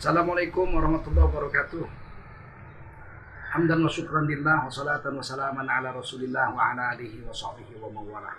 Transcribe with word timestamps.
Assalamualaikum 0.00 0.64
warahmatullahi 0.72 1.28
wabarakatuh. 1.28 1.84
Hamdan 3.52 3.84
wa 3.84 3.90
syukran 3.92 4.24
lillah 4.24 4.64
wa 4.64 4.72
salatan 4.72 5.12
wa 5.12 5.20
salaman 5.20 5.68
ala 5.68 5.92
rasulillah 5.92 6.56
wa 6.56 6.72
ala 6.72 6.96
alihi 6.96 7.20
wa 7.20 7.28
sahbihi 7.28 7.76
wa 7.76 7.92
mawala. 7.92 8.32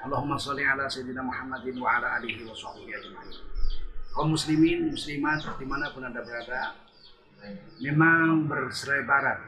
Allahumma 0.00 0.40
salli 0.40 0.64
ala 0.64 0.88
sayyidina 0.88 1.20
Muhammadin 1.20 1.76
wa 1.76 1.92
ala 1.92 2.16
alihi 2.16 2.40
wa 2.40 2.56
sahbihi 2.56 2.88
ajma'in. 2.88 3.36
Kaum 4.16 4.32
muslimin, 4.32 4.88
muslimat, 4.88 5.44
di 5.60 5.68
mana 5.68 5.92
pun 5.92 6.08
anda 6.08 6.24
berada, 6.24 6.72
memang 7.84 8.48
berselebaran 8.48 9.44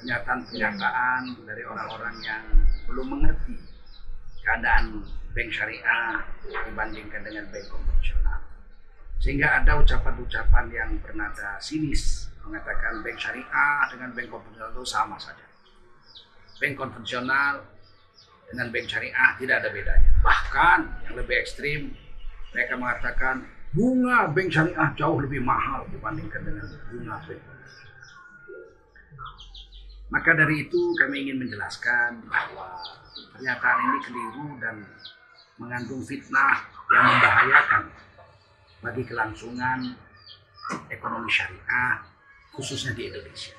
pernyataan-pernyataan 0.00 1.36
dari 1.44 1.68
orang-orang 1.68 2.16
yang 2.24 2.44
belum 2.88 3.12
mengerti 3.12 3.60
keadaan 4.40 5.04
bank 5.36 5.52
syariah 5.52 6.24
dibandingkan 6.48 7.20
dengan 7.28 7.44
bank 7.52 7.68
konvensional. 7.68 8.45
Sehingga 9.20 9.62
ada 9.62 9.80
ucapan-ucapan 9.80 10.64
yang 10.70 10.90
bernada 11.00 11.56
sinis 11.58 12.30
mengatakan 12.44 13.02
bank 13.02 13.18
syariah 13.18 13.78
dengan 13.90 14.14
bank 14.14 14.28
konvensional 14.30 14.70
itu 14.70 14.84
sama 14.86 15.16
saja. 15.18 15.46
Bank 16.60 16.74
konvensional 16.78 17.64
dengan 18.52 18.66
bank 18.70 18.86
syariah 18.86 19.30
tidak 19.40 19.56
ada 19.64 19.68
bedanya. 19.72 20.10
Bahkan 20.22 20.78
yang 21.10 21.14
lebih 21.18 21.36
ekstrim 21.42 21.80
mereka 22.54 22.78
mengatakan 22.78 23.42
bunga 23.74 24.30
bank 24.30 24.48
syariah 24.52 24.88
jauh 24.94 25.18
lebih 25.18 25.42
mahal 25.42 25.84
dibandingkan 25.90 26.40
dengan 26.46 26.66
bunga 26.92 27.16
bank 27.26 27.56
maka 30.06 30.30
dari 30.38 30.66
itu 30.66 30.80
kami 31.02 31.26
ingin 31.26 31.42
menjelaskan 31.42 32.22
bahwa 32.30 32.78
pernyataan 33.34 33.78
ini 33.82 33.98
keliru 34.06 34.48
dan 34.62 34.76
mengandung 35.58 36.02
fitnah 36.06 36.62
yang 36.94 37.04
membahayakan 37.10 37.82
bagi 38.84 39.02
kelangsungan 39.04 39.96
ekonomi 40.90 41.30
syariah 41.30 42.02
khususnya 42.52 42.96
di 42.96 43.08
Indonesia. 43.12 43.54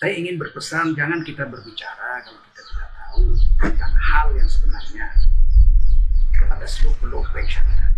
Saya 0.00 0.16
ingin 0.16 0.40
berpesan 0.40 0.96
jangan 0.96 1.20
kita 1.20 1.44
berbicara 1.44 2.24
kalau 2.24 2.40
kita 2.48 2.60
tidak 2.64 2.88
tahu 2.88 3.22
tentang 3.60 3.92
hal 3.92 4.26
yang 4.32 4.48
sebenarnya 4.48 5.06
pada 6.48 6.64
seluk-beluk 6.64 7.28
bank 7.36 7.48
syariah. 7.52 7.90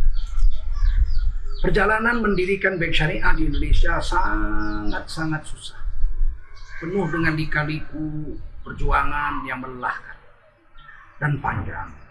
Perjalanan 1.62 2.18
mendirikan 2.18 2.74
bank 2.74 2.90
syariah 2.90 3.32
di 3.38 3.46
Indonesia 3.46 4.02
sangat-sangat 4.02 5.46
susah. 5.46 5.78
Penuh 6.82 7.06
dengan 7.06 7.38
lika-liku 7.38 8.34
perjuangan 8.66 9.46
yang 9.46 9.62
melelahkan 9.62 10.18
dan 11.22 11.38
panjang. 11.38 12.01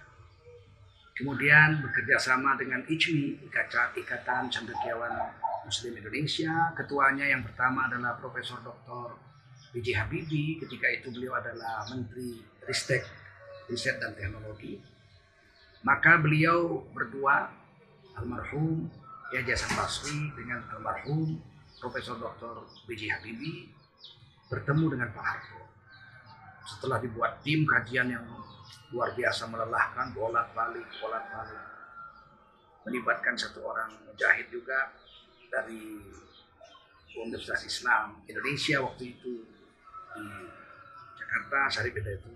Kemudian 1.15 1.83
bekerja 1.83 2.15
sama 2.15 2.55
dengan 2.55 2.79
ICMI, 2.87 3.43
Ikatan 3.99 4.47
Cendekiawan 4.47 5.11
Muslim 5.67 5.99
Indonesia. 5.99 6.71
Ketuanya 6.75 7.27
yang 7.27 7.43
pertama 7.43 7.91
adalah 7.91 8.15
Profesor 8.15 8.63
Dr. 8.63 9.28
B.J. 9.73 9.87
Habibie. 9.97 10.57
Ketika 10.57 10.87
itu 10.89 11.13
beliau 11.13 11.37
adalah 11.37 11.85
Menteri 11.89 12.41
Ristek, 12.65 13.05
Riset 13.69 14.01
dan 14.01 14.17
Teknologi. 14.17 14.81
Maka 15.85 16.19
beliau 16.19 16.83
berdua, 16.91 17.47
almarhum 18.19 18.91
Yahya 19.31 19.53
Hasan 19.53 19.71
Basri 19.77 20.19
dengan 20.35 20.65
almarhum 20.73 21.39
Profesor 21.79 22.19
Dr. 22.19 22.67
B.J. 22.89 23.13
Habibie 23.13 23.71
bertemu 24.49 24.85
dengan 24.97 25.13
Pak 25.13 25.23
Harto 25.23 25.61
setelah 26.65 26.97
dibuat 26.97 27.39
tim 27.45 27.63
kajian 27.63 28.09
yang 28.09 28.25
luar 28.89 29.13
biasa 29.13 29.45
melelahkan 29.49 30.09
bolak 30.17 30.49
balik 30.57 30.85
bolak 30.97 31.25
balik 31.29 31.63
melibatkan 32.89 33.37
satu 33.37 33.61
orang 33.61 33.93
mujahid 34.09 34.49
juga 34.49 34.89
dari 35.53 36.01
Universitas 37.13 37.65
Islam 37.65 38.21
Indonesia 38.25 38.81
waktu 38.81 39.13
itu 39.13 39.45
di 40.19 40.39
Jakarta 41.19 41.57
Syarif 41.71 41.95
itu 41.95 42.29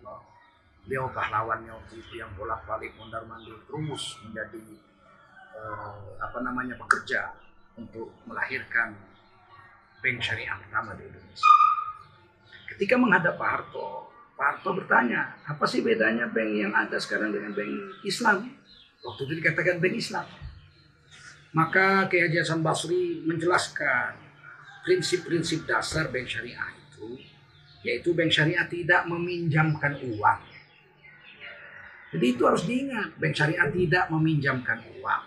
beliau 0.84 1.08
pahlawannya 1.16 1.72
waktu 1.72 2.04
itu 2.04 2.20
yang 2.20 2.32
bolak 2.36 2.64
balik 2.68 2.92
mondar 3.00 3.24
mandir 3.24 3.56
terus 3.64 4.20
menjadi 4.28 4.64
eh, 5.56 5.96
apa 6.20 6.38
namanya 6.44 6.76
pekerja 6.76 7.32
untuk 7.80 8.12
melahirkan 8.28 8.94
bank 10.04 10.20
syariah 10.20 10.60
pertama 10.60 10.92
di 11.00 11.08
Indonesia. 11.08 11.54
Ketika 12.68 13.00
menghadap 13.00 13.40
Pak 13.40 13.50
Harto, 13.50 14.12
Pak 14.36 14.46
Harto 14.60 14.70
bertanya, 14.76 15.40
apa 15.48 15.64
sih 15.64 15.80
bedanya 15.80 16.28
bank 16.28 16.52
yang 16.52 16.74
ada 16.76 17.00
sekarang 17.00 17.32
dengan 17.32 17.56
bank 17.56 18.04
Islam? 18.04 18.52
Waktu 19.00 19.22
itu 19.30 19.34
dikatakan 19.40 19.80
bank 19.80 19.96
Islam. 19.96 20.28
Maka 21.54 22.10
Kiai 22.10 22.34
Basri 22.60 23.24
menjelaskan 23.24 24.18
prinsip-prinsip 24.84 25.64
dasar 25.70 26.10
bank 26.12 26.28
syariah 26.28 26.76
itu, 26.76 27.33
yaitu 27.84 28.16
bank 28.16 28.32
syariah 28.32 28.66
tidak 28.68 29.06
meminjamkan 29.06 30.00
uang. 30.00 30.42
Jadi 32.14 32.26
itu 32.30 32.42
harus 32.46 32.64
diingat, 32.64 33.16
bank 33.20 33.34
syariah 33.36 33.70
tidak 33.70 34.06
meminjamkan 34.10 34.80
uang. 35.00 35.24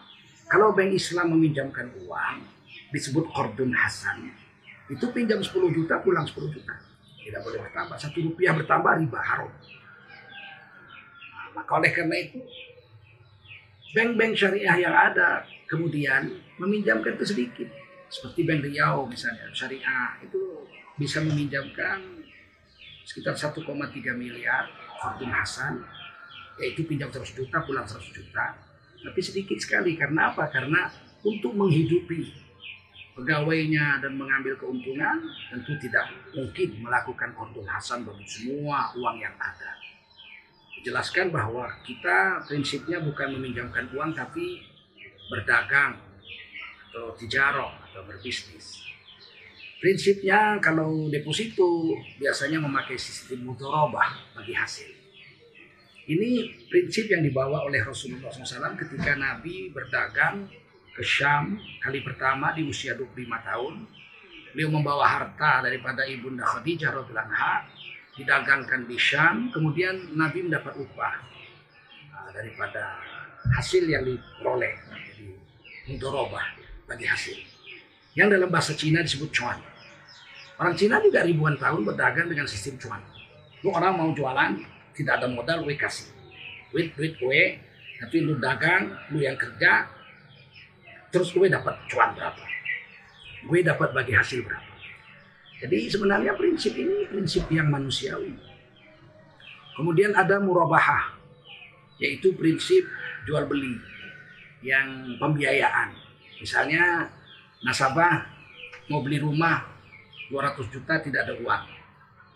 Kalau 0.46 0.72
bank 0.72 0.94
Islam 0.94 1.36
meminjamkan 1.36 1.92
uang, 2.04 2.36
disebut 2.94 3.28
kordun 3.34 3.74
hasan. 3.74 4.30
Itu 4.86 5.10
pinjam 5.10 5.42
10 5.42 5.52
juta, 5.74 5.98
pulang 6.00 6.24
10 6.24 6.46
juta 6.54 6.74
tidak 7.26 7.42
boleh 7.42 7.58
bertambah. 7.66 7.96
Satu 7.98 8.18
rupiah 8.22 8.54
bertambah 8.54 8.92
riba 9.02 9.18
haram. 9.18 9.50
Nah, 11.34 11.46
maka 11.58 11.70
oleh 11.74 11.90
karena 11.90 12.16
itu, 12.22 12.38
bank-bank 13.90 14.32
syariah 14.38 14.76
yang 14.86 14.94
ada 14.94 15.42
kemudian 15.66 16.30
meminjamkan 16.62 17.18
itu 17.18 17.26
sedikit. 17.26 17.68
Seperti 18.06 18.46
Bank 18.46 18.62
Riau 18.62 19.10
misalnya, 19.10 19.50
syariah 19.50 20.22
itu 20.22 20.38
bisa 20.94 21.18
meminjamkan 21.26 21.98
sekitar 23.06 23.38
1,3 23.38 23.62
miliar 24.18 24.66
Fortun 24.98 25.30
Hasan, 25.30 25.86
yaitu 26.58 26.82
pinjam 26.82 27.06
100 27.06 27.22
juta, 27.22 27.62
pulang 27.62 27.86
100 27.86 28.02
juta. 28.10 28.58
Tapi 28.98 29.20
sedikit 29.22 29.54
sekali, 29.62 29.94
karena 29.94 30.34
apa? 30.34 30.50
Karena 30.50 30.90
untuk 31.22 31.54
menghidupi 31.54 32.34
pegawainya 33.14 34.02
dan 34.02 34.18
mengambil 34.18 34.58
keuntungan, 34.58 35.22
tentu 35.54 35.78
tidak 35.78 36.10
mungkin 36.34 36.68
melakukan 36.82 37.30
kontul 37.32 37.64
hasan 37.64 38.02
bagi 38.02 38.26
semua 38.26 38.90
uang 38.98 39.16
yang 39.22 39.32
ada. 39.38 39.78
Jelaskan 40.82 41.30
bahwa 41.30 41.66
kita 41.86 42.42
prinsipnya 42.46 43.00
bukan 43.00 43.38
meminjamkan 43.38 43.86
uang 43.94 44.14
tapi 44.14 44.62
berdagang 45.30 45.98
atau 46.90 47.12
tijarah 47.18 47.74
atau 47.90 48.02
berbisnis. 48.06 48.86
Prinsipnya 49.76 50.56
kalau 50.56 51.12
deposito 51.12 51.92
biasanya 52.16 52.64
memakai 52.64 52.96
sistem 52.96 53.44
mudorobah 53.44 54.32
bagi 54.32 54.56
hasil. 54.56 54.88
Ini 56.06 56.30
prinsip 56.70 57.10
yang 57.10 57.26
dibawa 57.26 57.66
oleh 57.66 57.82
Rasulullah 57.82 58.30
SAW 58.30 58.78
ketika 58.78 59.18
Nabi 59.18 59.74
berdagang 59.74 60.46
ke 60.94 61.02
Syam 61.02 61.60
kali 61.82 62.00
pertama 62.00 62.54
di 62.54 62.64
usia 62.64 62.96
25 62.96 63.26
tahun. 63.42 63.74
Beliau 64.54 64.72
membawa 64.72 65.04
harta 65.04 65.60
daripada 65.60 66.08
Ibunda 66.08 66.46
Khadijah 66.46 66.94
radhiyallahu 66.94 67.28
anha 67.28 67.68
didagangkan 68.16 68.88
di 68.88 68.96
Syam, 68.96 69.52
kemudian 69.52 70.16
Nabi 70.16 70.48
mendapat 70.48 70.72
upah 70.80 71.14
uh, 72.16 72.28
daripada 72.32 72.96
hasil 73.52 73.84
yang 73.84 74.08
diperoleh 74.08 74.72
jadi 74.88 75.26
mudorobah 75.92 76.56
bagi 76.88 77.04
hasil. 77.04 77.55
Yang 78.16 78.28
dalam 78.40 78.48
bahasa 78.48 78.72
Cina 78.72 79.04
disebut 79.04 79.28
cuan. 79.28 79.60
Orang 80.56 80.72
Cina 80.72 80.96
juga 81.04 81.20
ribuan 81.20 81.60
tahun 81.60 81.84
berdagang 81.84 82.32
dengan 82.32 82.48
sistem 82.48 82.80
cuan. 82.80 83.02
Lu 83.60 83.76
orang 83.76 83.92
mau 83.92 84.08
jualan, 84.16 84.56
tidak 84.96 85.20
ada 85.20 85.28
modal, 85.28 85.68
gue 85.68 85.76
kasih. 85.76 86.08
Duit, 86.72 86.96
duit 86.96 87.12
gue, 87.20 87.60
tapi 88.00 88.16
lu 88.24 88.40
dagang, 88.40 88.96
lu 89.12 89.20
yang 89.20 89.36
kerja, 89.36 89.84
terus 91.12 91.32
gue 91.36 91.48
dapat 91.52 91.76
cuan 91.92 92.16
berapa. 92.16 92.44
Gue 93.44 93.60
dapat 93.60 93.92
bagi 93.92 94.16
hasil 94.16 94.40
berapa. 94.48 94.72
Jadi 95.56 95.88
sebenarnya 95.88 96.36
prinsip 96.36 96.76
ini 96.76 97.08
prinsip 97.08 97.48
yang 97.48 97.72
manusiawi. 97.72 98.32
Kemudian 99.76 100.12
ada 100.16 100.40
murabahah, 100.40 101.16
yaitu 102.00 102.32
prinsip 102.36 102.84
jual 103.28 103.44
beli 103.44 103.76
yang 104.64 105.16
pembiayaan. 105.20 105.96
Misalnya 106.40 107.08
nasabah 107.64 108.26
mau 108.90 109.00
beli 109.00 109.22
rumah 109.22 109.64
200 110.28 110.74
juta 110.74 110.98
tidak 111.00 111.24
ada 111.28 111.34
uang 111.38 111.76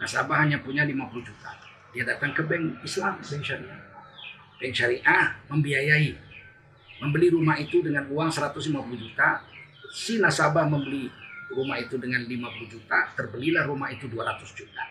Nasabah 0.00 0.48
hanya 0.48 0.56
punya 0.64 0.88
50 0.88 0.96
juta. 1.20 1.52
Dia 1.92 2.08
datang 2.08 2.32
ke 2.32 2.40
bank 2.48 2.80
Islam, 2.80 3.20
bank 3.20 3.42
syariah. 3.44 3.80
Bank 4.56 4.72
syariah 4.72 5.24
membiayai. 5.52 6.10
Membeli 7.04 7.28
rumah 7.28 7.60
itu 7.60 7.84
dengan 7.84 8.08
uang 8.08 8.32
150 8.32 8.72
juta. 8.96 9.44
Si 9.92 10.16
nasabah 10.16 10.64
membeli 10.64 11.12
rumah 11.52 11.76
itu 11.76 12.00
dengan 12.00 12.24
50 12.24 12.72
juta. 12.72 13.12
Terbelilah 13.12 13.68
rumah 13.68 13.92
itu 13.92 14.08
200 14.08 14.56
juta. 14.56 14.84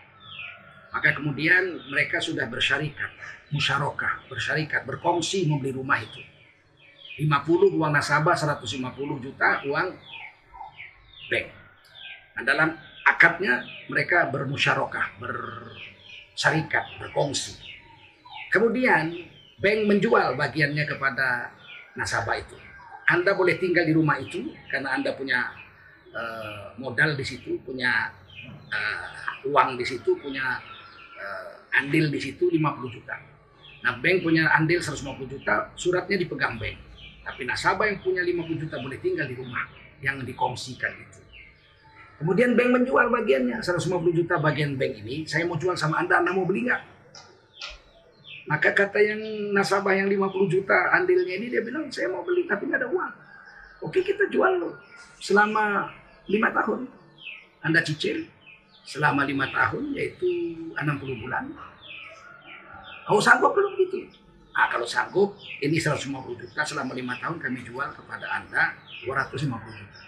Maka 0.94 1.14
kemudian 1.14 1.90
mereka 1.90 2.18
sudah 2.18 2.46
bersyarikat, 2.50 3.10
musyarakah, 3.54 4.26
bersyarikat, 4.30 4.86
berkongsi 4.86 5.46
membeli 5.46 5.74
rumah 5.74 5.98
itu. 5.98 6.22
50 7.18 7.74
uang 7.74 7.90
nasabah, 7.90 8.38
150 8.38 9.26
juta 9.26 9.66
uang 9.66 9.88
bank. 11.30 11.46
Nah, 12.36 12.42
dalam 12.42 12.68
akadnya 13.06 13.62
mereka 13.86 14.26
bermusyarakah, 14.28 15.22
bersarikat, 15.22 16.84
berkongsi. 16.98 17.54
Kemudian 18.50 19.14
bank 19.62 19.80
menjual 19.86 20.34
bagiannya 20.34 20.84
kepada 20.84 21.54
nasabah 21.94 22.36
itu. 22.38 22.58
Anda 23.10 23.34
boleh 23.34 23.58
tinggal 23.58 23.86
di 23.86 23.94
rumah 23.94 24.18
itu 24.18 24.50
karena 24.70 24.94
Anda 24.94 25.14
punya 25.14 25.50
uh, 26.14 26.74
modal 26.78 27.18
di 27.18 27.26
situ, 27.26 27.58
punya 27.62 28.10
uh, 28.70 29.06
uang 29.46 29.78
di 29.78 29.86
situ, 29.86 30.14
punya 30.18 30.58
uh, 31.18 31.78
andil 31.78 32.10
di 32.10 32.20
situ 32.22 32.50
50 32.50 32.94
juta. 32.94 33.18
Nah, 33.80 33.96
bank 33.98 34.22
punya 34.22 34.46
andil 34.54 34.78
150 34.78 35.26
juta, 35.26 35.72
suratnya 35.74 36.20
dipegang 36.20 36.60
bank. 36.60 36.78
Tapi 37.20 37.42
nasabah 37.46 37.86
yang 37.90 37.98
punya 38.02 38.22
50 38.22 38.62
juta 38.66 38.76
boleh 38.78 38.98
tinggal 39.02 39.26
di 39.26 39.36
rumah 39.36 39.80
yang 40.00 40.20
dikongsikan 40.24 40.92
itu. 40.96 41.20
Kemudian 42.20 42.52
bank 42.52 42.76
menjual 42.76 43.08
bagiannya 43.08 43.64
150 43.64 44.12
juta 44.12 44.36
bagian 44.36 44.76
bank 44.76 45.00
ini. 45.00 45.24
Saya 45.24 45.48
mau 45.48 45.56
jual 45.56 45.72
sama 45.72 46.04
Anda, 46.04 46.20
Anda 46.20 46.36
mau 46.36 46.44
beli 46.44 46.68
nggak? 46.68 46.82
Maka 48.50 48.76
kata 48.76 48.98
yang 49.00 49.20
nasabah 49.56 49.94
yang 49.96 50.10
50 50.10 50.52
juta 50.52 50.92
andilnya 50.92 51.38
ini 51.38 51.46
dia 51.48 51.62
bilang 51.64 51.86
saya 51.88 52.12
mau 52.12 52.20
beli 52.20 52.44
tapi 52.44 52.68
nggak 52.68 52.82
ada 52.84 52.88
uang. 52.92 53.12
Oke 53.88 54.04
kita 54.04 54.28
jual 54.28 54.60
loh 54.60 54.76
selama 55.16 55.88
lima 56.28 56.52
tahun. 56.52 56.84
Anda 57.64 57.80
cicil 57.84 58.28
selama 58.84 59.24
lima 59.24 59.48
tahun 59.48 59.96
yaitu 59.96 60.26
60 60.76 61.22
bulan. 61.24 61.48
Kau 63.08 63.22
sanggup 63.22 63.56
belum 63.56 63.80
gitu? 63.80 64.04
Nah, 64.50 64.66
kalau 64.66 64.84
sanggup, 64.84 65.38
ini 65.62 65.78
150 65.78 66.10
juta 66.34 66.60
selama 66.66 66.92
lima 66.92 67.14
tahun 67.16 67.38
kami 67.38 67.62
jual 67.62 67.86
kepada 67.94 68.26
Anda 68.28 68.74
250 69.06 69.46
juta. 69.78 70.00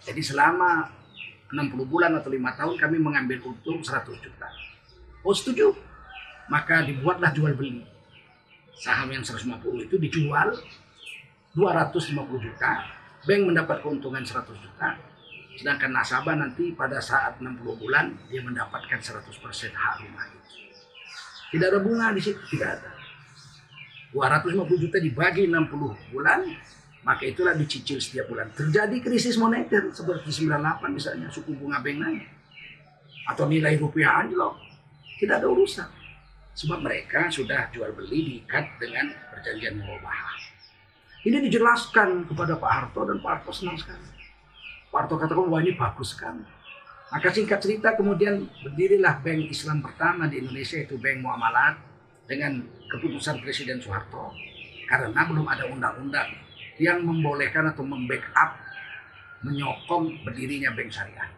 Jadi 0.00 0.20
selama 0.24 0.90
60 1.50 1.86
bulan 1.86 2.14
atau 2.18 2.30
lima 2.30 2.54
tahun 2.54 2.78
kami 2.78 2.96
mengambil 2.98 3.42
untung 3.46 3.82
100 3.82 4.06
juta. 4.18 4.48
Oh 5.22 5.34
setuju? 5.34 5.74
Maka 6.50 6.82
dibuatlah 6.82 7.30
jual 7.30 7.54
beli. 7.54 7.86
Saham 8.74 9.12
yang 9.12 9.22
150 9.22 9.86
itu 9.86 9.96
dijual 10.00 10.56
250 11.52 12.46
juta, 12.46 12.70
bank 13.26 13.42
mendapat 13.44 13.82
keuntungan 13.82 14.22
100 14.22 14.46
juta, 14.54 14.88
sedangkan 15.58 15.90
nasabah 15.90 16.38
nanti 16.38 16.72
pada 16.72 17.02
saat 17.02 17.36
60 17.42 17.60
bulan 17.76 18.14
dia 18.30 18.40
mendapatkan 18.40 18.98
100% 19.02 19.20
hak 19.74 19.94
rumah. 20.06 20.26
Tidak 21.50 21.66
ada 21.66 21.82
bunga 21.82 22.14
di 22.14 22.22
situ, 22.22 22.38
tidak 22.54 22.78
ada. 22.78 22.99
250 24.10 24.82
juta 24.82 24.98
dibagi 24.98 25.46
60 25.46 26.10
bulan, 26.10 26.42
maka 27.06 27.22
itulah 27.24 27.54
dicicil 27.54 28.02
setiap 28.02 28.26
bulan. 28.26 28.50
Terjadi 28.52 28.96
krisis 28.98 29.38
moneter 29.38 29.88
seperti 29.94 30.28
98 30.50 30.90
misalnya 30.90 31.28
suku 31.30 31.54
bunga 31.54 31.78
bank 31.78 31.98
naik 32.02 32.24
atau 33.30 33.46
nilai 33.46 33.78
rupiah 33.78 34.26
anjlok. 34.26 34.58
Tidak 35.20 35.36
ada 35.36 35.46
urusan. 35.46 35.88
Sebab 36.56 36.82
mereka 36.82 37.30
sudah 37.30 37.70
jual 37.70 37.94
beli 37.94 38.42
diikat 38.42 38.80
dengan 38.82 39.14
perjanjian 39.30 39.78
murabahah. 39.78 40.36
Ini 41.20 41.38
dijelaskan 41.46 42.26
kepada 42.26 42.56
Pak 42.56 42.72
Harto 42.72 43.04
dan 43.04 43.20
Pak 43.20 43.30
Harto 43.30 43.52
senang 43.52 43.76
sekali. 43.76 44.08
Pak 44.88 45.06
Harto 45.06 45.14
katakan 45.20 45.46
wah 45.46 45.60
ini 45.60 45.76
bagus 45.76 46.16
sekali. 46.16 46.42
Maka 47.10 47.28
singkat 47.30 47.60
cerita 47.60 47.94
kemudian 47.94 48.48
berdirilah 48.64 49.20
bank 49.20 49.50
Islam 49.52 49.84
pertama 49.84 50.30
di 50.30 50.40
Indonesia 50.40 50.78
itu 50.78 50.94
Bank 50.96 51.18
Muamalat 51.20 51.89
dengan 52.30 52.62
keputusan 52.86 53.42
Presiden 53.42 53.82
Soeharto. 53.82 54.30
Karena 54.86 55.26
belum 55.26 55.46
ada 55.50 55.66
undang-undang 55.66 56.30
yang 56.78 57.02
membolehkan 57.02 57.74
atau 57.74 57.82
membackup 57.82 58.54
menyokong 59.42 60.22
berdirinya 60.22 60.70
bank 60.70 60.94
syariah. 60.94 61.30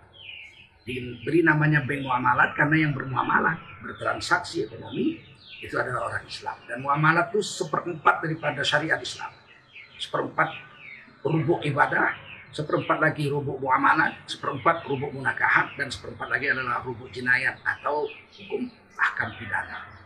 Diberi 0.84 1.40
namanya 1.40 1.80
bank 1.88 2.04
muamalat 2.04 2.52
karena 2.52 2.76
yang 2.84 2.92
bermuamalat, 2.92 3.56
bertransaksi 3.80 4.68
ekonomi 4.68 5.16
itu 5.62 5.74
adalah 5.80 6.12
orang 6.12 6.24
Islam. 6.28 6.56
Dan 6.68 6.84
muamalat 6.84 7.32
itu 7.32 7.40
seperempat 7.40 8.20
daripada 8.20 8.60
syariat 8.60 9.00
Islam. 9.00 9.32
Seperempat 9.96 10.50
rubuk 11.22 11.62
ibadah, 11.62 12.18
seperempat 12.50 12.98
lagi 12.98 13.30
rubuk 13.30 13.62
muamalat, 13.62 14.26
seperempat 14.26 14.82
rubuk 14.90 15.14
munakahat, 15.14 15.72
dan 15.78 15.86
seperempat 15.86 16.28
lagi 16.28 16.50
adalah 16.50 16.82
rubuk 16.82 17.08
jinayat 17.14 17.62
atau 17.62 18.10
hukum 18.34 18.66
ahkam 18.98 19.30
pidana. 19.38 20.01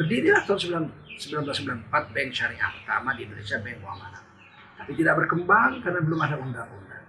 Berdirilah 0.00 0.48
tahun 0.48 0.88
1994 1.12 1.92
Bank 1.92 2.30
Syariah 2.32 2.72
pertama 2.80 3.12
di 3.12 3.28
Indonesia, 3.28 3.60
Bank 3.60 3.84
Muamalat 3.84 4.24
tapi 4.80 4.96
tidak 4.96 5.20
berkembang 5.20 5.84
karena 5.84 6.00
belum 6.00 6.20
ada 6.24 6.40
undang-undang. 6.40 7.04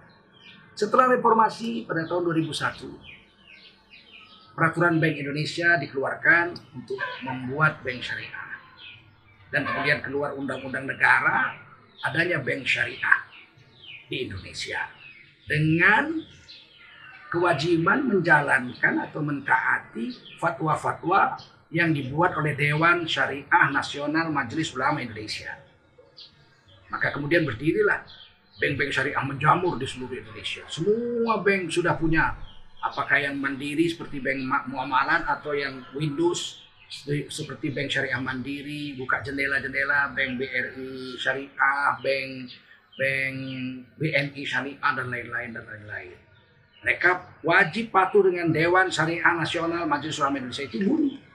Setelah 0.76 1.16
reformasi 1.16 1.88
pada 1.88 2.04
tahun 2.04 2.36
2001, 2.44 4.52
peraturan 4.52 5.00
Bank 5.00 5.16
Indonesia 5.16 5.80
dikeluarkan 5.80 6.52
untuk 6.76 7.00
membuat 7.24 7.80
bank 7.80 8.04
syariah. 8.04 8.60
Dan 9.48 9.64
kemudian 9.64 10.04
keluar 10.04 10.36
undang-undang 10.36 10.84
negara 10.84 11.56
adanya 12.04 12.44
bank 12.44 12.68
syariah 12.68 13.24
di 14.12 14.28
Indonesia. 14.28 14.92
Dengan 15.48 16.20
kewajiban 17.32 18.04
menjalankan 18.04 19.08
atau 19.08 19.24
mentaati 19.24 20.12
fatwa-fatwa 20.36 21.40
yang 21.72 21.96
dibuat 21.96 22.36
oleh 22.36 22.52
Dewan 22.52 23.08
Syariah 23.08 23.72
Nasional 23.72 24.28
Majelis 24.28 24.76
Ulama 24.76 25.00
Indonesia 25.00 25.62
maka 26.92 27.08
kemudian 27.08 27.48
berdirilah 27.48 28.04
bank-bank 28.60 28.92
syariah 28.92 29.24
menjamur 29.24 29.80
di 29.80 29.88
seluruh 29.88 30.12
Indonesia. 30.12 30.60
Semua 30.68 31.40
bank 31.40 31.72
sudah 31.72 31.96
punya 31.96 32.36
apakah 32.84 33.16
yang 33.16 33.40
mandiri 33.40 33.88
seperti 33.88 34.20
bank 34.20 34.44
muamalat 34.68 35.24
atau 35.24 35.56
yang 35.56 35.80
Windows 35.96 36.60
seperti 37.32 37.72
bank 37.72 37.88
syariah 37.88 38.20
mandiri, 38.20 38.92
buka 39.00 39.24
jendela-jendela, 39.24 40.12
bank 40.12 40.36
BRI 40.36 41.16
syariah, 41.16 41.96
bank 42.04 42.52
bank 42.92 43.36
BNI 43.96 44.42
syariah 44.44 44.90
dan 44.92 45.08
lain-lain 45.08 45.56
dan 45.56 45.64
lain-lain. 45.64 46.20
Mereka 46.84 47.40
wajib 47.46 47.94
patuh 47.94 48.26
dengan 48.26 48.52
Dewan 48.52 48.90
Syariah 48.90 49.32
Nasional 49.38 49.86
Majelis 49.86 50.18
Ulama 50.18 50.42
Indonesia 50.42 50.66
itu 50.66 50.82
bunyi. 50.82 51.31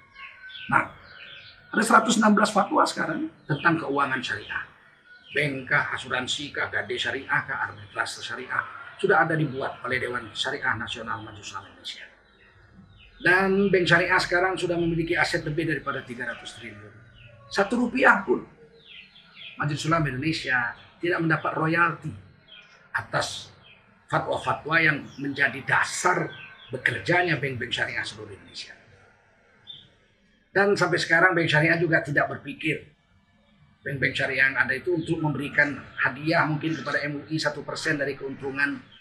Nah, 0.68 0.84
ada 1.72 1.84
116 1.84 2.24
fatwa 2.52 2.84
sekarang 2.88 3.32
tentang 3.48 3.76
keuangan 3.80 4.20
syariah 4.24 4.78
bank 5.38 5.70
kah, 5.70 5.94
asuransi 5.94 6.50
kah, 6.56 6.72
syariah 6.72 7.42
kah, 7.46 7.58
arbitrase 7.70 8.24
syariah 8.24 8.64
sudah 8.98 9.28
ada 9.28 9.38
dibuat 9.38 9.78
oleh 9.86 10.02
Dewan 10.02 10.34
Syariah 10.34 10.74
Nasional 10.74 11.22
Majelis 11.22 11.54
Ulama 11.54 11.70
Indonesia. 11.70 12.06
Dan 13.22 13.70
bank 13.70 13.86
syariah 13.86 14.18
sekarang 14.18 14.54
sudah 14.58 14.74
memiliki 14.74 15.14
aset 15.14 15.46
lebih 15.46 15.70
daripada 15.70 16.02
300 16.02 16.58
triliun. 16.58 16.94
Satu 17.54 17.86
rupiah 17.86 18.26
pun. 18.26 18.42
Majelis 19.58 19.86
Ulama 19.90 20.10
Indonesia 20.10 20.74
tidak 20.98 21.20
mendapat 21.22 21.52
royalti 21.54 22.14
atas 22.94 23.54
fatwa-fatwa 24.10 24.78
yang 24.82 25.06
menjadi 25.22 25.62
dasar 25.66 26.30
bekerjanya 26.74 27.38
bank-bank 27.38 27.74
syariah 27.74 28.06
seluruh 28.06 28.34
Indonesia. 28.34 28.76
Dan 30.51 30.74
sampai 30.74 30.98
sekarang 30.98 31.36
bank 31.36 31.50
syariah 31.50 31.77
juga 31.77 32.01
tidak 32.01 32.32
berpikir. 32.32 32.98
Bank-bank 33.88 34.13
syariah 34.20 34.51
yang 34.51 34.58
ada 34.58 34.74
itu 34.75 35.00
untuk 35.00 35.22
memberikan 35.22 35.80
hadiah 36.01 36.44
mungkin 36.44 36.75
kepada 36.75 37.08
MUI 37.08 37.39
satu 37.39 37.63
persen 37.63 37.96
dari 37.96 38.20
keuntungan. 38.20 39.00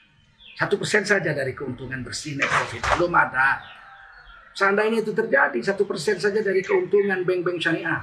satu 0.57 0.81
persen 0.81 1.05
saja 1.05 1.37
dari 1.37 1.53
keuntungan 1.53 2.01
bersih 2.01 2.33
net 2.41 2.49
profit. 2.49 2.81
Belum 2.97 3.13
ada. 3.13 3.61
Seandainya 4.57 5.05
itu 5.05 5.13
terjadi 5.13 5.61
satu 5.61 5.85
persen 5.85 6.17
saja 6.17 6.41
dari 6.41 6.65
keuntungan 6.65 7.29
bank-bank 7.29 7.61
syariah 7.61 8.01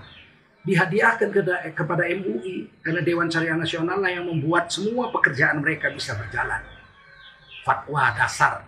dihadiahkan 0.61 1.33
kepada 1.73 2.03
MUI 2.13 2.69
karena 2.85 3.01
Dewan 3.01 3.25
Syariah 3.25 3.57
Nasional 3.57 3.97
lah 3.97 4.11
yang 4.13 4.29
membuat 4.29 4.69
semua 4.69 5.09
pekerjaan 5.09 5.65
mereka 5.65 5.89
bisa 5.89 6.13
berjalan. 6.13 6.61
Fatwa 7.65 8.13
dasar. 8.13 8.61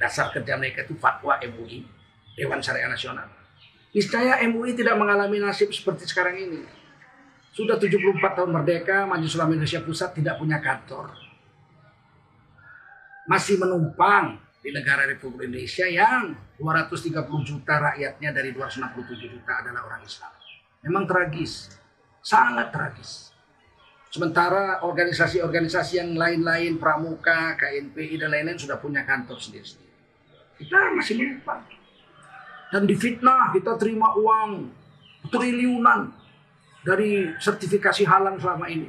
Dasar 0.00 0.32
kerja 0.32 0.56
mereka 0.56 0.88
itu 0.88 0.96
fatwa 0.96 1.36
MUI 1.36 1.84
Dewan 2.32 2.64
Syariah 2.64 2.88
Nasional 2.88 3.37
niscaya 3.92 4.40
MUI 4.48 4.76
tidak 4.76 4.96
mengalami 4.96 5.40
nasib 5.40 5.72
seperti 5.72 6.04
sekarang 6.08 6.36
ini 6.36 6.62
sudah 7.52 7.80
74 7.80 8.20
tahun 8.38 8.50
merdeka 8.54 9.08
Majelis 9.08 9.34
Ulama 9.34 9.58
Indonesia 9.58 9.82
Pusat 9.82 10.10
tidak 10.20 10.34
punya 10.38 10.60
kantor 10.60 11.16
masih 13.28 13.60
menumpang 13.60 14.40
di 14.58 14.70
negara 14.74 15.06
Republik 15.08 15.48
Indonesia 15.48 15.86
yang 15.88 16.36
230 16.60 17.14
juta 17.44 17.74
rakyatnya 17.78 18.30
dari 18.34 18.50
267 18.52 19.34
juta 19.36 19.52
adalah 19.64 19.86
orang 19.88 20.02
Islam 20.04 20.32
memang 20.84 21.04
tragis 21.08 21.72
sangat 22.20 22.68
tragis 22.74 23.28
Sementara 24.08 24.80
organisasi-organisasi 24.88 26.00
yang 26.00 26.16
lain-lain, 26.16 26.80
Pramuka, 26.80 27.60
KNPI, 27.60 28.16
dan 28.16 28.32
lain-lain 28.32 28.56
sudah 28.56 28.80
punya 28.80 29.04
kantor 29.04 29.36
sendiri-sendiri. 29.36 29.92
Kita 30.56 30.96
masih 30.96 31.14
lupa. 31.20 31.60
Dan 32.68 32.84
difitnah 32.84 33.52
kita 33.56 33.80
terima 33.80 34.12
uang 34.12 34.68
triliunan 35.32 36.12
dari 36.84 37.32
sertifikasi 37.40 38.04
halal 38.04 38.36
selama 38.36 38.68
ini. 38.68 38.88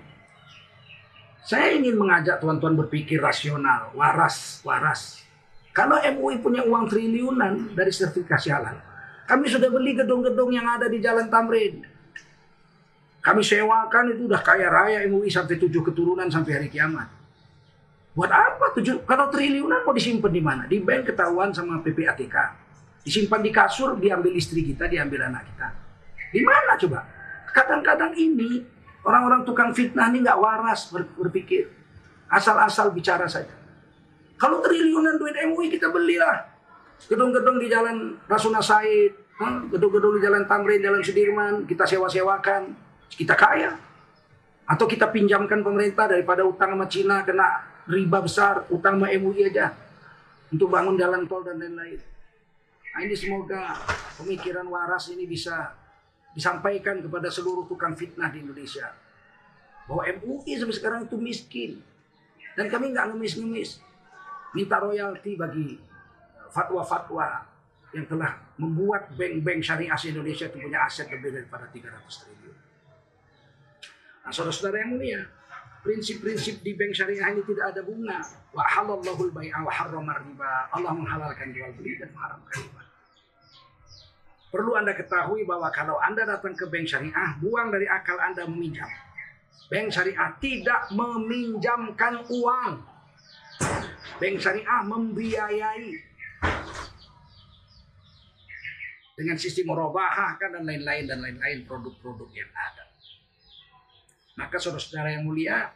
Saya 1.48 1.74
ingin 1.74 1.96
mengajak 1.96 2.44
tuan-tuan 2.44 2.76
berpikir 2.76 3.18
rasional, 3.18 3.90
waras, 3.96 4.60
waras. 4.62 5.24
Kalau 5.72 5.96
MUI 5.96 6.44
punya 6.44 6.62
uang 6.68 6.92
triliunan 6.92 7.72
dari 7.74 7.90
sertifikasi 7.90 8.52
halal, 8.52 8.78
kami 9.26 9.48
sudah 9.48 9.72
beli 9.72 9.96
gedung-gedung 9.96 10.52
yang 10.52 10.68
ada 10.68 10.92
di 10.92 11.00
Jalan 11.00 11.32
Tamrin. 11.32 11.82
Kami 13.24 13.42
sewakan 13.44 14.16
itu 14.16 14.28
udah 14.28 14.42
kaya 14.44 14.68
raya 14.68 15.08
MUI 15.08 15.32
sampai 15.32 15.56
tujuh 15.56 15.82
keturunan 15.88 16.28
sampai 16.28 16.52
hari 16.60 16.68
kiamat. 16.68 17.08
Buat 18.12 18.32
apa 18.36 18.76
tujuh? 18.76 19.08
Kalau 19.08 19.32
triliunan 19.32 19.88
mau 19.88 19.96
disimpan 19.96 20.32
di 20.34 20.42
mana? 20.44 20.64
Di 20.68 20.84
bank 20.84 21.16
ketahuan 21.16 21.56
sama 21.56 21.80
PPATK. 21.80 22.59
Disimpan 23.04 23.42
di 23.42 23.52
kasur, 23.54 23.96
diambil 23.96 24.36
istri 24.36 24.62
kita, 24.62 24.86
diambil 24.86 25.32
anak 25.32 25.48
kita. 25.50 25.68
Di 26.30 26.42
mana 26.46 26.78
coba? 26.78 27.00
Kadang-kadang 27.50 28.14
ini 28.14 28.62
orang-orang 29.02 29.42
tukang 29.48 29.72
fitnah 29.74 30.12
ini 30.14 30.22
nggak 30.22 30.40
waras 30.40 30.92
berpikir. 30.94 31.72
Asal-asal 32.30 32.94
bicara 32.94 33.26
saja. 33.26 33.50
Kalau 34.38 34.62
triliunan 34.62 35.18
duit 35.18 35.36
MUI 35.50 35.68
kita 35.74 35.90
belilah. 35.90 36.48
Gedung-gedung 37.10 37.58
di 37.58 37.68
jalan 37.72 38.20
Rasuna 38.28 38.62
Said, 38.62 39.16
gedung-gedung 39.72 40.20
di 40.20 40.22
jalan 40.24 40.44
Tamrin, 40.46 40.84
jalan 40.84 41.02
Sudirman, 41.02 41.64
kita 41.66 41.88
sewa-sewakan. 41.90 42.76
Kita 43.10 43.34
kaya. 43.34 43.74
Atau 44.70 44.86
kita 44.86 45.10
pinjamkan 45.10 45.66
pemerintah 45.66 46.06
daripada 46.06 46.46
utang 46.46 46.78
sama 46.78 46.86
Cina 46.86 47.26
kena 47.26 47.66
riba 47.90 48.22
besar, 48.22 48.70
utang 48.70 49.02
sama 49.02 49.10
MUI 49.10 49.50
aja 49.50 49.74
untuk 50.54 50.70
bangun 50.70 50.94
jalan 50.94 51.26
tol 51.26 51.42
dan 51.42 51.58
lain-lain. 51.58 51.98
Nah, 52.90 53.00
ini 53.06 53.14
semoga 53.14 53.78
pemikiran 54.18 54.66
waras 54.66 55.14
ini 55.14 55.30
bisa 55.30 55.78
disampaikan 56.34 57.02
kepada 57.02 57.30
seluruh 57.30 57.66
tukang 57.70 57.94
fitnah 57.94 58.30
di 58.34 58.42
Indonesia. 58.42 58.94
Bahwa 59.86 60.06
MUI 60.06 60.54
sampai 60.58 60.76
sekarang 60.78 61.02
itu 61.06 61.18
miskin. 61.18 61.72
Dan 62.58 62.70
kami 62.70 62.94
nggak 62.94 63.14
ngemis-ngemis. 63.14 63.82
Minta 64.54 64.82
royalti 64.82 65.38
bagi 65.38 65.78
fatwa-fatwa 66.50 67.46
yang 67.94 68.06
telah 68.06 68.38
membuat 68.58 69.10
bank-bank 69.18 69.66
syariah 69.66 69.98
Indonesia 70.10 70.46
itu 70.46 70.58
punya 70.62 70.86
aset 70.86 71.10
lebih 71.10 71.34
daripada 71.34 71.66
300 71.70 72.22
triliun. 72.22 72.58
Nah, 74.26 74.32
saudara-saudara 74.34 74.86
yang 74.86 74.94
mulia, 74.94 75.22
prinsip-prinsip 75.82 76.62
di 76.62 76.78
bank 76.78 76.94
syariah 76.94 77.34
ini 77.34 77.42
tidak 77.46 77.74
ada 77.74 77.82
bunga. 77.82 78.20
Wa 78.54 78.62
halallahu 78.62 79.32
al-bai'a 79.32 79.60
wa 79.66 79.72
harramar 79.74 80.22
riba. 80.22 80.70
Allah 80.70 80.94
menghalalkan 80.94 81.50
jual 81.50 81.72
beli 81.78 81.98
dan 81.98 82.14
mengharamkan 82.14 82.56
riba. 82.62 82.79
Perlu 84.50 84.74
Anda 84.74 84.98
ketahui 84.98 85.46
bahwa 85.46 85.70
kalau 85.70 86.02
Anda 86.02 86.26
datang 86.26 86.58
ke 86.58 86.66
bank 86.66 86.90
syariah, 86.90 87.38
buang 87.38 87.70
dari 87.70 87.86
akal 87.86 88.18
Anda 88.18 88.50
meminjam. 88.50 88.90
Bank 89.70 89.94
syariah 89.94 90.34
tidak 90.42 90.90
meminjamkan 90.90 92.26
uang. 92.26 92.74
Bank 94.18 94.36
syariah 94.42 94.82
membiayai. 94.90 95.90
Dengan 99.14 99.38
sistem 99.38 99.70
merobah 99.70 100.34
kan 100.42 100.50
dan 100.50 100.66
lain-lain 100.66 101.06
dan 101.06 101.22
lain-lain 101.22 101.68
produk-produk 101.70 102.30
yang 102.34 102.50
ada. 102.50 102.90
Maka 104.40 104.56
saudara-saudara 104.58 105.14
yang 105.14 105.28
mulia, 105.28 105.70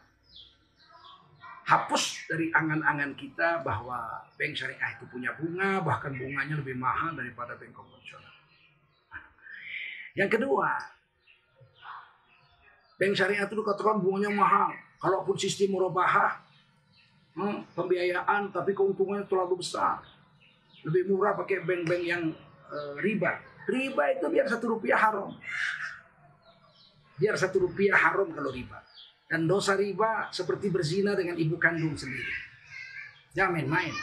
hapus 1.70 2.26
dari 2.26 2.50
angan-angan 2.50 3.14
kita 3.14 3.62
bahwa 3.62 4.26
bank 4.34 4.58
syariah 4.58 4.98
itu 4.98 5.06
punya 5.14 5.30
bunga, 5.38 5.84
bahkan 5.86 6.16
bunganya 6.18 6.58
lebih 6.58 6.74
mahal 6.74 7.14
daripada 7.14 7.54
bank 7.60 7.76
konvensional. 7.76 8.33
Yang 10.14 10.38
kedua, 10.38 10.70
bank 13.02 13.14
syariah 13.18 13.50
itu 13.50 13.58
dikatakan 13.58 13.98
bunganya 13.98 14.30
mahal. 14.30 14.70
Kalaupun 15.02 15.36
sistem 15.36 15.76
murabahah, 15.76 16.40
hmm, 17.34 17.74
pembiayaan 17.74 18.54
tapi 18.54 18.78
keuntungannya 18.78 19.26
terlalu 19.26 19.60
besar. 19.60 20.06
Lebih 20.86 21.10
murah 21.12 21.34
pakai 21.34 21.66
bank-bank 21.66 22.04
yang 22.06 22.24
uh, 22.70 22.96
riba. 23.02 23.42
Riba 23.66 24.04
itu 24.14 24.26
biar 24.30 24.46
satu 24.46 24.78
rupiah 24.78 25.00
haram. 25.02 25.34
Biar 27.18 27.36
satu 27.36 27.68
rupiah 27.68 27.98
haram 27.98 28.30
kalau 28.32 28.54
riba. 28.54 28.80
Dan 29.26 29.50
dosa 29.50 29.74
riba 29.74 30.30
seperti 30.30 30.70
berzina 30.70 31.18
dengan 31.18 31.34
ibu 31.40 31.58
kandung 31.58 31.98
sendiri. 31.98 32.54
Jangan 33.34 33.58
main-main. 33.58 33.96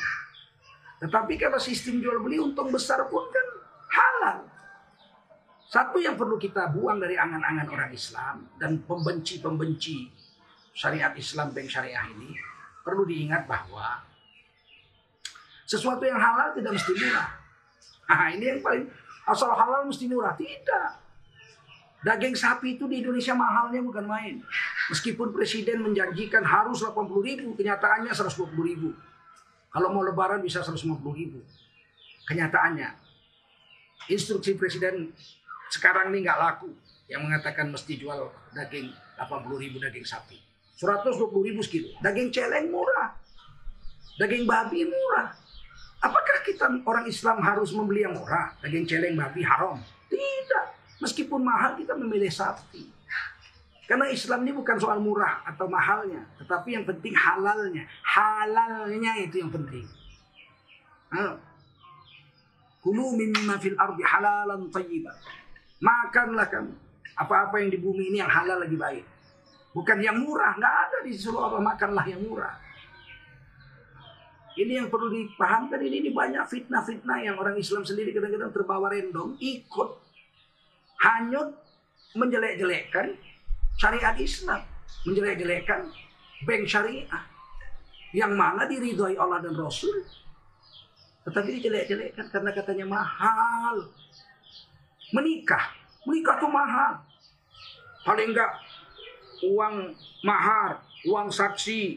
Tetapi 0.99 1.39
kalau 1.39 1.63
sistem 1.63 2.03
jual 2.03 2.19
beli 2.19 2.43
untung 2.43 2.69
besar 2.75 3.07
pun 3.07 3.25
kan 3.31 3.47
halal. 3.89 4.50
Satu 5.71 6.03
yang 6.03 6.19
perlu 6.19 6.35
kita 6.35 6.67
buang 6.75 6.99
dari 6.99 7.15
angan-angan 7.15 7.71
orang 7.71 7.95
Islam 7.95 8.43
dan 8.59 8.83
pembenci-pembenci 8.83 10.11
syariat 10.75 11.15
Islam 11.15 11.55
bank 11.55 11.71
syariah 11.71 12.11
ini 12.11 12.35
perlu 12.83 13.07
diingat 13.07 13.47
bahwa 13.47 14.03
sesuatu 15.71 16.03
yang 16.03 16.19
halal 16.19 16.51
tidak 16.59 16.75
mesti 16.75 16.91
murah. 16.91 17.31
Nah, 18.11 18.27
ini 18.35 18.45
yang 18.51 18.59
paling 18.59 18.91
asal 19.31 19.55
halal 19.55 19.87
mesti 19.87 20.11
murah. 20.11 20.35
Tidak. 20.35 20.91
Daging 22.03 22.35
sapi 22.35 22.75
itu 22.75 22.91
di 22.91 23.07
Indonesia 23.07 23.39
mahalnya 23.39 23.79
bukan 23.79 24.11
main. 24.11 24.43
Meskipun 24.91 25.31
presiden 25.31 25.87
menjanjikan 25.87 26.43
harus 26.43 26.83
80 26.83 26.99
ribu, 27.23 27.55
kenyataannya 27.55 28.11
120 28.11 28.51
ribu. 28.67 28.91
Kalau 29.71 29.95
mau 29.95 30.03
lebaran 30.03 30.43
bisa 30.43 30.67
150 30.67 30.99
ribu. 31.15 31.39
Kenyataannya. 32.27 32.91
Instruksi 34.11 34.59
presiden 34.59 35.15
sekarang 35.71 36.11
ini 36.11 36.27
nggak 36.27 36.39
laku. 36.39 36.71
Yang 37.11 37.21
mengatakan 37.27 37.67
mesti 37.71 37.99
jual 37.99 38.31
daging 38.55 38.91
80 39.19 39.63
ribu 39.63 39.83
daging 39.83 40.07
sapi. 40.07 40.39
120 40.79 41.17
ribu 41.47 41.61
sekilo. 41.63 41.91
Daging 42.03 42.31
celeng 42.31 42.71
murah. 42.71 43.15
Daging 44.19 44.47
babi 44.47 44.87
murah. 44.87 45.35
Apakah 46.01 46.41
kita 46.47 46.71
orang 46.87 47.05
Islam 47.05 47.43
harus 47.45 47.75
membeli 47.77 48.07
yang 48.07 48.15
murah? 48.15 48.55
Daging 48.63 48.87
celeng 48.87 49.15
babi 49.19 49.43
haram? 49.45 49.79
Tidak. 50.09 50.67
Meskipun 51.03 51.41
mahal 51.45 51.77
kita 51.77 51.93
memilih 51.99 52.31
sapi. 52.31 52.89
Karena 53.91 54.07
Islam 54.07 54.47
ini 54.47 54.55
bukan 54.55 54.79
soal 54.79 55.03
murah 55.03 55.43
atau 55.43 55.67
mahalnya, 55.67 56.23
tetapi 56.39 56.79
yang 56.79 56.87
penting 56.87 57.11
halalnya. 57.11 57.83
Halalnya 58.07 59.13
itu 59.19 59.43
yang 59.43 59.51
penting. 59.51 59.83
Kulu 62.79 63.19
mimma 63.19 63.59
fil 63.59 63.75
ardi 63.75 64.07
halalan 64.07 64.71
tayyiban. 64.71 65.13
Makanlah 65.81 66.47
kamu. 66.49 66.73
Apa-apa 67.17 67.61
yang 67.61 67.71
di 67.73 67.79
bumi 67.81 68.13
ini 68.13 68.17
yang 68.21 68.31
halal 68.31 68.61
lagi 68.61 68.77
baik. 68.77 69.05
Bukan 69.73 69.99
yang 70.01 70.21
murah. 70.21 70.57
Nggak 70.57 70.75
ada 70.87 70.99
di 71.05 71.13
seluruh 71.17 71.51
Allah. 71.51 71.61
Makanlah 71.65 72.05
yang 72.07 72.21
murah. 72.25 72.55
Ini 74.57 74.85
yang 74.85 74.89
perlu 74.93 75.09
dipahamkan. 75.09 75.81
Ini, 75.81 75.97
ini 76.05 76.11
banyak 76.13 76.45
fitnah-fitnah 76.45 77.19
yang 77.25 77.37
orang 77.41 77.57
Islam 77.57 77.83
sendiri 77.83 78.13
kadang-kadang 78.13 78.53
terbawa 78.53 78.93
rendong. 78.93 79.41
Ikut 79.41 79.91
hanyut 81.01 81.57
menjelek-jelekkan 82.13 83.17
syariat 83.81 84.17
Islam, 84.21 84.61
menjelek-jelekkan 85.09 85.89
bank 86.45 86.65
syariah 86.69 87.25
yang 88.11 88.35
mana 88.35 88.67
diridhoi 88.67 89.15
Allah 89.15 89.39
dan 89.39 89.55
Rasul 89.55 90.03
tetapi 91.21 91.61
dijelek-jelekkan 91.61 92.27
karena 92.33 92.51
katanya 92.51 92.87
mahal 92.89 93.87
menikah. 95.15 95.75
Menikah 96.07 96.37
tuh 96.41 96.51
mahal. 96.51 97.03
Paling 98.07 98.33
enggak 98.33 98.51
uang 99.45 99.97
mahar 100.25 100.85
uang 101.09 101.33
saksi 101.33 101.97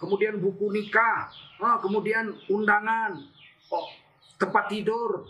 kemudian 0.00 0.40
buku 0.40 0.72
nikah 0.72 1.28
ah, 1.60 1.76
kemudian 1.76 2.32
undangan 2.48 3.12
oh, 3.68 3.86
tempat 4.40 4.72
tidur 4.72 5.28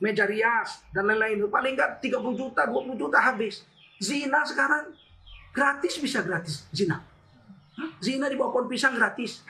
meja 0.00 0.24
rias 0.24 0.80
dan 0.96 1.04
lain-lain. 1.06 1.44
Paling 1.52 1.76
enggak 1.76 2.00
30 2.00 2.40
juta 2.40 2.64
20 2.64 2.96
juta 2.96 3.18
habis. 3.20 3.62
Zina 4.00 4.40
sekarang 4.48 4.96
gratis 5.52 6.00
bisa 6.00 6.24
gratis 6.24 6.64
zina. 6.72 7.04
Zina 8.00 8.32
di 8.32 8.36
bawah 8.40 8.56
pohon 8.56 8.66
pisang 8.66 8.96
gratis. 8.96 9.44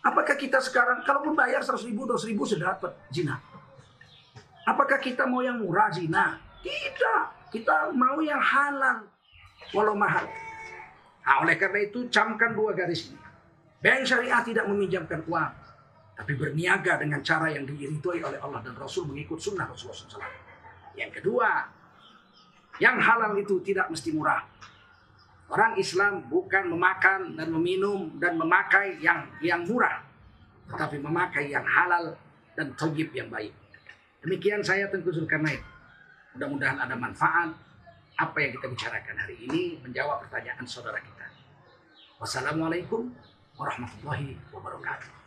Apakah 0.00 0.40
kita 0.40 0.56
sekarang 0.64 1.04
kalaupun 1.04 1.36
bayar 1.36 1.60
100 1.60 1.84
ribu 1.84 2.08
200 2.08 2.32
ribu 2.32 2.48
sudah 2.48 2.72
dapat 2.72 2.96
zina 3.12 3.36
apakah 4.70 4.98
kita 5.02 5.26
mau 5.26 5.42
yang 5.42 5.58
murah 5.58 5.90
zina 5.90 6.38
tidak 6.62 7.22
kita 7.50 7.90
mau 7.90 8.22
yang 8.22 8.38
halal 8.38 9.02
walau 9.74 9.98
mahal 9.98 10.24
nah, 11.26 11.42
oleh 11.42 11.58
karena 11.58 11.90
itu 11.90 12.06
camkan 12.06 12.54
dua 12.54 12.70
garis 12.78 13.10
ini 13.10 13.18
bank 13.82 14.06
syariah 14.06 14.40
tidak 14.46 14.64
meminjamkan 14.70 15.26
uang 15.26 15.60
tapi 16.20 16.36
berniaga 16.36 17.00
dengan 17.00 17.24
cara 17.24 17.48
yang 17.48 17.64
diiridhoi 17.64 18.20
oleh 18.20 18.36
Allah 18.44 18.60
dan 18.60 18.76
Rasul 18.76 19.08
mengikut 19.08 19.40
sunnah 19.40 19.64
Rasulullah 19.64 20.20
SAW. 20.20 20.20
Yang 20.92 21.16
kedua, 21.16 21.64
yang 22.76 23.00
halal 23.00 23.32
itu 23.40 23.56
tidak 23.64 23.88
mesti 23.88 24.12
murah. 24.12 24.44
Orang 25.48 25.80
Islam 25.80 26.28
bukan 26.28 26.68
memakan 26.76 27.40
dan 27.40 27.48
meminum 27.48 28.20
dan 28.20 28.36
memakai 28.36 29.00
yang 29.00 29.32
yang 29.40 29.64
murah, 29.64 30.04
tetapi 30.68 31.00
memakai 31.00 31.48
yang 31.48 31.64
halal 31.64 32.12
dan 32.52 32.68
togib 32.76 33.16
yang 33.16 33.32
baik. 33.32 33.56
Demikian 34.20 34.60
saya 34.60 34.84
Tengku 34.92 35.08
Zulkarnain. 35.08 35.64
Mudah-mudahan 36.36 36.76
ada 36.76 36.92
manfaat 36.92 37.56
apa 38.20 38.36
yang 38.36 38.52
kita 38.52 38.68
bicarakan 38.68 39.16
hari 39.16 39.36
ini 39.48 39.80
menjawab 39.80 40.20
pertanyaan 40.28 40.60
saudara 40.68 41.00
kita. 41.00 41.24
Wassalamualaikum 42.20 43.08
warahmatullahi 43.56 44.36
wabarakatuh. 44.52 45.19